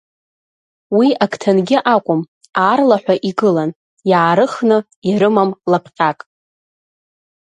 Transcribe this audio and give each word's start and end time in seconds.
Уи 0.97 1.07
ак 1.23 1.33
ҭангьы 1.41 1.77
акәым, 1.95 2.21
аарлаҳәа 2.61 3.15
игылан, 3.29 3.71
иаарыхны 4.09 4.77
ирымам 5.09 5.51
лапҟьак. 5.71 6.19